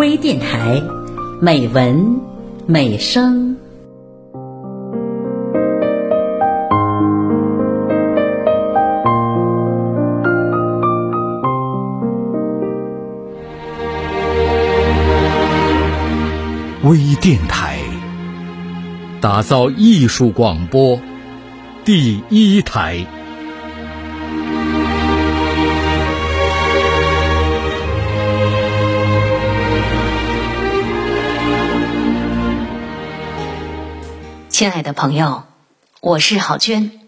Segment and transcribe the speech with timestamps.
[0.00, 0.82] 微电台，
[1.42, 2.18] 美文
[2.66, 3.54] 美声。
[16.82, 17.78] 微电台，
[19.20, 20.98] 打造艺术广播
[21.84, 23.04] 第一台。
[34.60, 35.44] 亲爱的朋友，
[36.02, 37.00] 我是郝娟。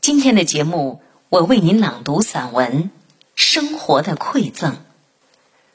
[0.00, 2.84] 今天的节目，我为您朗读散文
[3.34, 4.74] 《生活的馈赠》，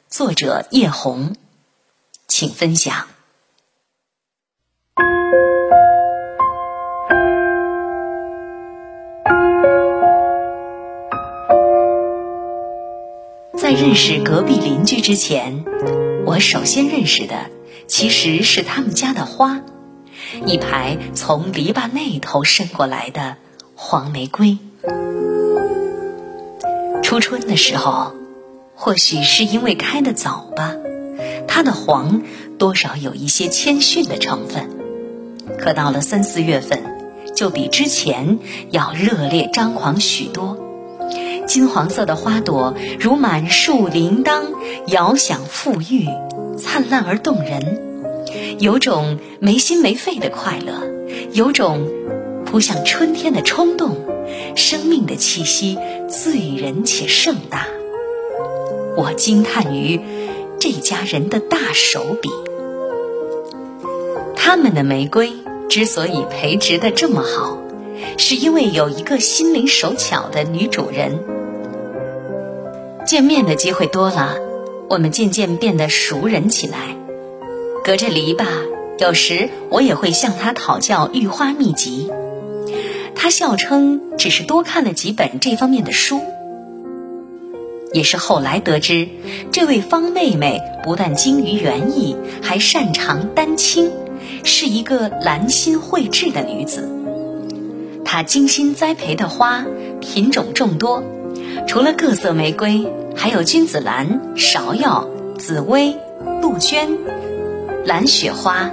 [0.08, 1.36] 作者叶红，
[2.26, 3.06] 请分享。
[13.58, 15.66] 在认识隔壁邻居之前，
[16.24, 17.50] 我首先认识的
[17.86, 19.60] 其实是他们家的花。
[20.46, 23.36] 一排从篱笆那头伸过来的
[23.74, 24.58] 黄玫瑰。
[27.02, 28.12] 初春的时候，
[28.74, 30.74] 或许是因为开得早吧，
[31.46, 32.22] 它的黄
[32.58, 34.68] 多少有一些谦逊的成分。
[35.58, 36.82] 可到了三四月份，
[37.34, 38.38] 就比之前
[38.70, 40.58] 要热烈张狂许多。
[41.46, 44.42] 金黄色的花朵如满树铃铛，
[44.86, 46.06] 遥响馥郁，
[46.58, 47.87] 灿烂而动人。
[48.58, 50.82] 有种没心没肺的快乐，
[51.32, 51.88] 有种
[52.44, 53.96] 扑向春天的冲动，
[54.56, 55.78] 生命的气息
[56.08, 57.66] 醉人且盛大。
[58.96, 60.00] 我惊叹于
[60.58, 62.28] 这家人的大手笔。
[64.34, 65.32] 他们的玫瑰
[65.68, 67.58] 之所以培植的这么好，
[68.16, 71.22] 是因为有一个心灵手巧的女主人。
[73.06, 74.36] 见面的机会多了，
[74.90, 76.97] 我们渐渐变得熟人起来。
[77.84, 78.44] 隔着篱笆，
[78.98, 82.10] 有时我也会向他讨教育花秘籍。
[83.14, 86.20] 他笑称只是多看了几本这方面的书。
[87.92, 89.08] 也是后来得知，
[89.50, 93.90] 这位方妹妹不但精于园艺，还擅长丹青，
[94.44, 96.86] 是一个兰心蕙质的女子。
[98.04, 99.64] 她精心栽培的花
[100.00, 101.02] 品种众多，
[101.66, 105.08] 除了各色玫瑰，还有君子兰、芍药、
[105.38, 105.96] 紫薇、
[106.42, 106.98] 杜鹃。
[107.88, 108.70] 蓝雪花、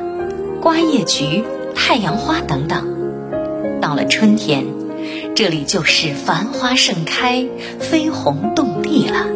[0.62, 4.66] 瓜叶菊、太阳花等等，到了春天，
[5.34, 7.48] 这里就是繁花盛开、
[7.80, 9.28] 飞红动地了。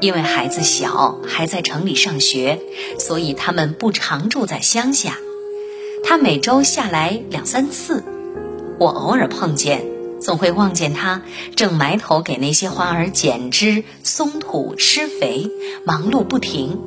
[0.00, 2.58] 因为孩子小，还在城里上学，
[2.98, 5.18] 所以他们不常住在乡下。
[6.02, 8.02] 他每周下来两三次，
[8.78, 9.84] 我偶尔碰见，
[10.18, 11.20] 总会望见他
[11.56, 15.50] 正埋头给那些花儿剪枝、松土、施肥，
[15.84, 16.80] 忙碌不停。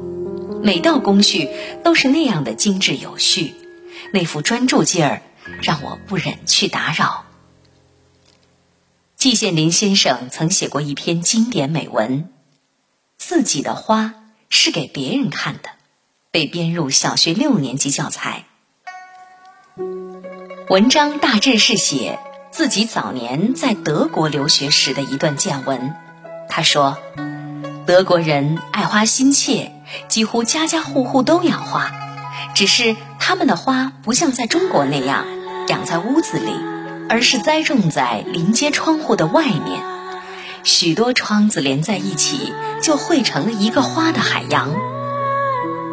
[0.63, 1.49] 每道工序
[1.83, 3.55] 都是那样的精致有序，
[4.13, 5.22] 那副专注劲儿
[5.61, 7.25] 让我不忍去打扰。
[9.16, 12.23] 季羡林先生曾写过一篇经典美文，
[13.17, 14.13] 《自己的花
[14.49, 15.69] 是给别人看的》，
[16.31, 18.45] 被编入小学六年级教材。
[20.69, 22.19] 文章大致是写
[22.51, 25.93] 自己早年在德国留学时的一段见闻。
[26.47, 26.97] 他说。
[27.83, 29.72] 德国人爱花心切，
[30.07, 31.91] 几乎家家户户都养花，
[32.53, 35.25] 只是他们的花不像在中国那样
[35.68, 36.53] 养在屋子里，
[37.09, 39.81] 而是栽种在临街窗户的外面。
[40.63, 44.75] 许多窗子连在一起，就汇成了一个花的海洋。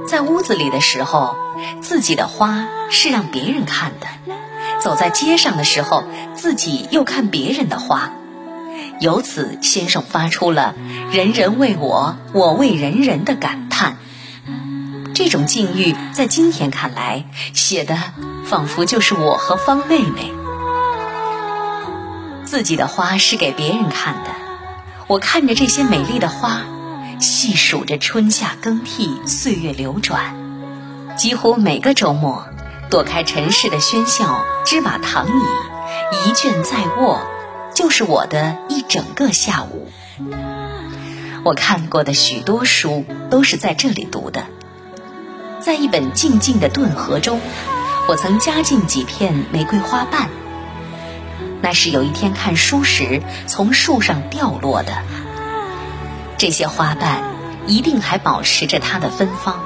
[0.07, 1.37] 在屋子里的时候，
[1.81, 4.07] 自己的花是让别人看的；
[4.81, 6.05] 走在街上的时候，
[6.35, 8.13] 自己又看别人的花。
[9.01, 10.75] 由此，先生发出了
[11.13, 13.97] “人人为我，我为人人”的感叹。
[15.15, 17.25] 这种境遇在今天看来，
[17.55, 17.97] 写的
[18.45, 20.33] 仿佛就是我和方妹妹。
[22.45, 24.31] 自己的花是给别人看的，
[25.07, 26.63] 我看着这些美丽的花，
[27.21, 30.35] 细数着春夏更替，岁月流转。
[31.17, 32.49] 几乎每个周末，
[32.91, 35.43] 躲开尘世的喧嚣，支把躺椅，
[36.27, 37.21] 一卷在握。
[37.75, 39.89] 就是我的一整个下午。
[41.49, 44.45] 我看过的许多书都是在这里读的。
[45.61, 47.41] 在一本静静的顿河中，
[48.07, 50.29] 我曾加进几片玫瑰花瓣。
[51.63, 54.93] 那是有一天看书时从树上掉落的。
[56.37, 57.23] 这些花瓣
[57.67, 59.59] 一定还保持着它的芬芳，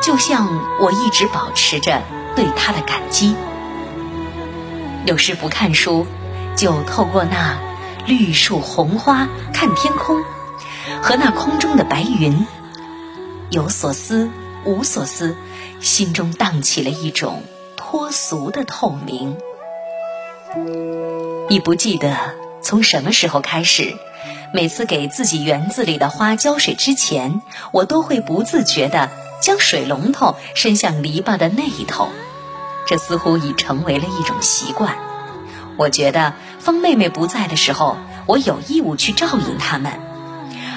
[0.00, 0.46] 就像
[0.80, 2.02] 我一直保持着
[2.36, 3.34] 对它的感激。
[5.06, 6.06] 有时不看书。
[6.56, 7.56] 就透过那
[8.06, 10.22] 绿树红花看天空，
[11.02, 12.46] 和那空中的白云，
[13.50, 14.30] 有所思
[14.64, 15.36] 无所思，
[15.80, 17.42] 心中荡起了一种
[17.76, 19.36] 脱俗的透明。
[21.48, 22.16] 你不记得
[22.62, 23.94] 从什么时候开始，
[24.52, 27.40] 每次给自己园子里的花浇水之前，
[27.72, 29.08] 我都会不自觉地
[29.40, 32.08] 将水龙头伸向篱笆的那一头。
[32.86, 34.96] 这似乎已成为了一种习惯。
[35.76, 37.96] 我觉得方妹妹不在的时候，
[38.26, 40.09] 我有义务去照应他们。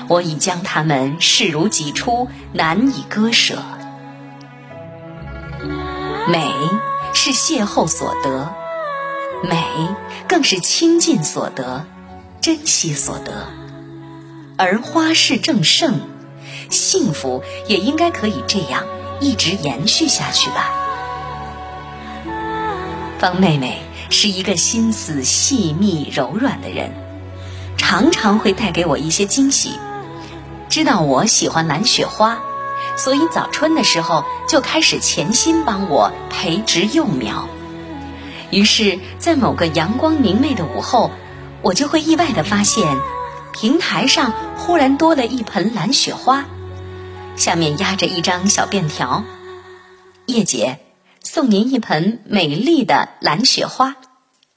[0.09, 3.57] 我已将他们视如己出，难以割舍。
[6.27, 6.51] 美
[7.13, 8.53] 是邂逅所得，
[9.43, 9.63] 美
[10.27, 11.85] 更是亲近所得，
[12.41, 13.47] 珍惜所得。
[14.57, 15.99] 而花是正盛，
[16.69, 18.83] 幸福也应该可以这样
[19.19, 20.71] 一直延续下去吧。
[23.19, 26.91] 方妹妹是一个心思细密柔软的人，
[27.77, 29.71] 常常会带给我一些惊喜。
[30.73, 32.39] 知道我喜欢蓝雪花，
[32.97, 37.47] 所以早春的时候就开始潜心帮我培植幼苗。
[38.49, 41.11] 于是，在某个阳光明媚的午后，
[41.61, 42.87] 我就会意外地发现，
[43.51, 46.45] 平台上忽然多了一盆蓝雪花，
[47.35, 49.23] 下面压着一张小便条
[50.25, 50.79] ：“叶姐。”
[51.21, 53.95] 送您一盆美丽的蓝雪花，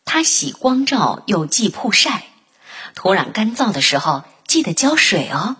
[0.06, 2.22] 它喜光照又忌曝晒，
[2.94, 5.56] 土壤干燥的时候记得浇水哦。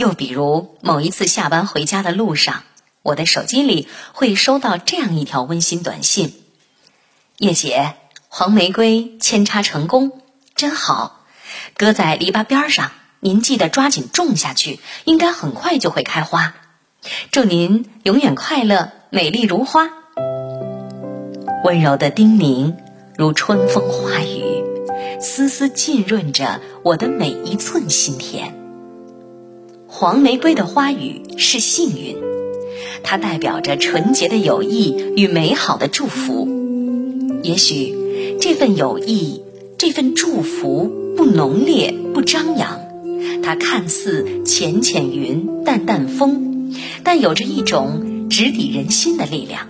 [0.00, 2.62] 又比如某一次下班回家的路上，
[3.02, 6.40] 我的手机里会收到这样一条温馨短信
[7.36, 7.96] ：“叶姐，
[8.30, 10.22] 黄玫瑰扦插成功，
[10.54, 11.20] 真好，
[11.76, 16.54] 搁在篱笆边上，您记得抓紧种下去，应该很快就会开花。
[17.30, 19.90] 祝您永远快乐。”美丽如花，
[21.64, 22.76] 温柔的叮咛
[23.18, 24.64] 如春风化雨，
[25.20, 28.59] 丝丝浸润着我的每一寸心田。
[29.92, 32.16] 黄玫瑰的花语是幸运，
[33.02, 36.48] 它代表着纯洁的友谊与美好的祝福。
[37.42, 37.94] 也许
[38.40, 39.42] 这份友谊，
[39.76, 42.80] 这份祝福不浓烈不张扬，
[43.42, 46.72] 它看似浅浅云淡淡风，
[47.02, 48.06] 但有着一种。
[48.30, 49.66] 直抵人心的力量，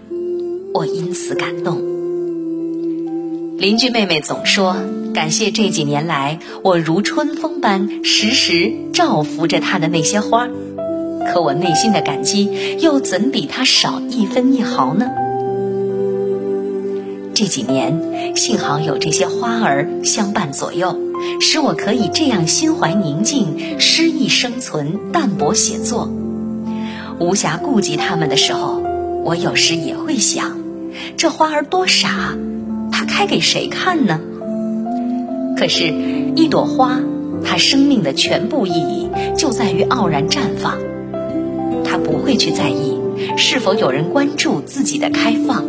[0.74, 1.78] 我因此感动。
[3.56, 4.76] 邻居妹妹总说
[5.14, 10.48] 感谢这几年来我如春风般时时照拂着他的那些花，
[11.26, 15.10] 可我内心的感激又怎比他少一分一毫呢？
[17.34, 20.96] 这几年幸好有这些花儿相伴左右，
[21.40, 26.08] 使我可以这样心怀宁静、诗意生存、淡泊写作。
[27.18, 28.82] 无暇顾及他们的时候，
[29.24, 30.58] 我有时也会想：
[31.16, 32.36] 这花儿多傻，
[32.92, 34.20] 它开给谁看呢？
[35.60, 35.92] 可是，
[36.36, 36.98] 一朵花，
[37.44, 40.78] 它生命的全部意义就在于傲然绽放。
[41.84, 42.98] 它不会去在意
[43.36, 45.62] 是否有人关注自己的开放。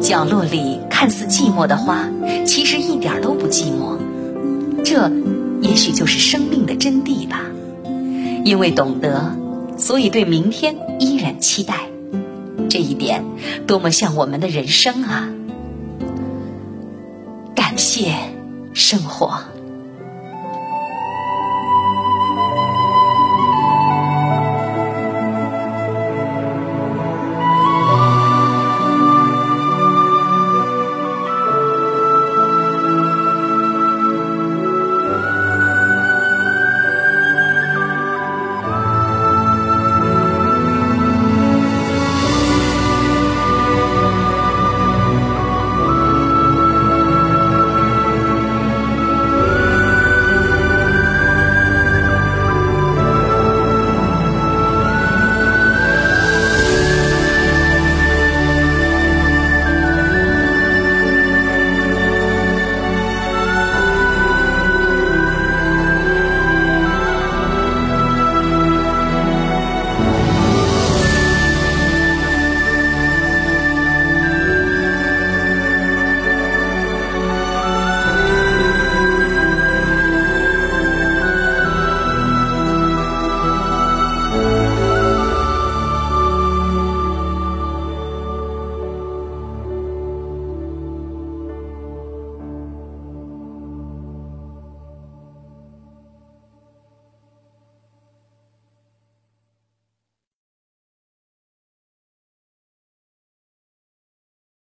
[0.00, 2.08] 角落里看似寂寞的花，
[2.44, 3.98] 其实一点都不寂寞。
[4.84, 5.10] 这，
[5.60, 7.40] 也许就是生命的真谛吧。
[8.44, 9.36] 因为懂得。
[9.76, 11.88] 所以，对明天依然期待，
[12.70, 13.24] 这一点
[13.66, 15.28] 多么像我们的人生啊！
[17.56, 18.12] 感谢
[18.76, 19.55] 生活。